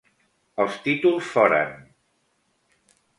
[0.63, 1.75] Els títols foren: